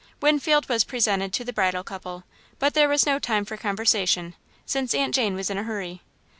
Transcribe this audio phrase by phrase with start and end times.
[0.19, 2.23] Winfield was presented to the bridal couple,
[2.57, 4.33] but there was no time for conversation,
[4.65, 6.01] since Aunt Jane was in a hurry.